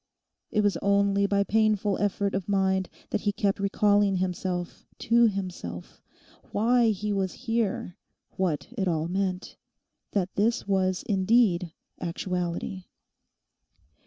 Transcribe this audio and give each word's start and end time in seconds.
It 0.49 0.61
was 0.61 0.77
only 0.81 1.27
by 1.27 1.43
painful 1.43 1.99
effort 1.99 2.33
of 2.33 2.49
mind 2.49 2.89
that 3.11 3.21
he 3.21 3.31
kept 3.31 3.59
recalling 3.59 4.15
himself 4.15 4.83
to 4.97 5.27
himself—why 5.27 6.87
he 6.87 7.13
was 7.13 7.33
here; 7.33 7.99
what 8.31 8.67
it 8.75 8.87
all 8.87 9.07
meant; 9.07 9.57
that 10.13 10.33
this 10.33 10.67
was 10.67 11.03
indeed 11.03 11.71
actuality. 11.99 12.85